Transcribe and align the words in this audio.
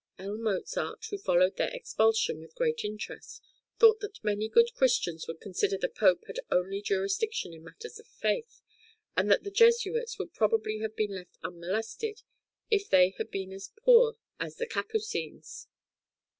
L. 0.17 0.35
Mozart, 0.35 1.05
who 1.11 1.17
followed 1.19 1.57
their 1.57 1.69
expulsion 1.69 2.39
with 2.39 2.55
great 2.55 2.83
interest, 2.83 3.39
thought 3.77 3.99
that 3.99 4.17
many 4.23 4.49
good 4.49 4.73
Christians 4.73 5.27
would 5.27 5.39
consider 5.39 5.77
the 5.77 5.89
Pope 5.89 6.23
had 6.25 6.39
only 6.49 6.81
jurisdiction 6.81 7.53
in 7.53 7.63
matters 7.63 7.99
of 7.99 8.07
faith, 8.07 8.63
and 9.15 9.29
that 9.29 9.43
the 9.43 9.51
Jesuits 9.51 10.17
would 10.17 10.33
probably 10.33 10.79
have 10.79 10.95
been 10.95 11.11
left 11.13 11.37
unmolested 11.43 12.23
if 12.71 12.89
they 12.89 13.11
had 13.19 13.29
been 13.29 13.51
as 13.51 13.73
poor 13.77 14.15
as 14.39 14.55
the 14.55 14.65
Capucines. 14.65 15.67